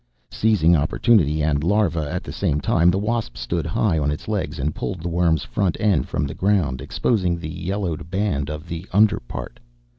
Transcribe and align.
Seizing 0.31 0.75
opportunity 0.75 1.43
and 1.43 1.63
larva 1.63 2.11
at 2.11 2.23
the 2.23 2.31
same 2.33 2.59
time, 2.59 2.89
the 2.89 2.97
wasp 2.97 3.37
stood 3.37 3.67
high 3.67 3.99
on 3.99 4.09
its 4.09 4.27
legs 4.27 4.57
and 4.57 4.73
pulled 4.73 5.03
the 5.03 5.07
worm's 5.07 5.43
front 5.43 5.77
end 5.79 6.07
from 6.09 6.25
the 6.25 6.33
ground, 6.33 6.81
exposing 6.81 7.37
the 7.37 7.47
yellowed 7.47 8.09
band 8.09 8.49
of 8.49 8.67
the 8.67 8.87
underpart. 8.93 9.59